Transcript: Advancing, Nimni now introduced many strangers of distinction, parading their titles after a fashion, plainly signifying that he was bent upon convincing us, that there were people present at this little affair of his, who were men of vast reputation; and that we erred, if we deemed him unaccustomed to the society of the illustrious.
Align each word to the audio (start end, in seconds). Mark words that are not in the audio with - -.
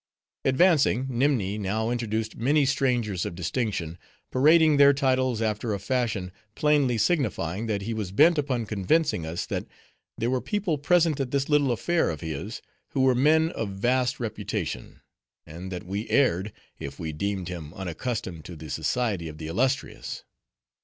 Advancing, 0.45 1.05
Nimni 1.11 1.59
now 1.59 1.91
introduced 1.91 2.35
many 2.35 2.65
strangers 2.65 3.23
of 3.23 3.35
distinction, 3.35 3.99
parading 4.31 4.77
their 4.77 4.93
titles 4.93 5.43
after 5.43 5.75
a 5.75 5.79
fashion, 5.79 6.31
plainly 6.55 6.97
signifying 6.97 7.67
that 7.67 7.83
he 7.83 7.93
was 7.93 8.11
bent 8.11 8.39
upon 8.39 8.65
convincing 8.65 9.27
us, 9.27 9.45
that 9.45 9.67
there 10.17 10.31
were 10.31 10.41
people 10.41 10.79
present 10.79 11.19
at 11.19 11.29
this 11.29 11.49
little 11.49 11.71
affair 11.71 12.09
of 12.09 12.21
his, 12.21 12.63
who 12.93 13.01
were 13.01 13.13
men 13.13 13.49
of 13.51 13.69
vast 13.69 14.19
reputation; 14.19 15.01
and 15.45 15.71
that 15.71 15.83
we 15.85 16.09
erred, 16.09 16.51
if 16.79 16.97
we 16.99 17.13
deemed 17.13 17.47
him 17.47 17.71
unaccustomed 17.75 18.43
to 18.43 18.55
the 18.55 18.71
society 18.71 19.27
of 19.27 19.37
the 19.37 19.45
illustrious. 19.45 20.23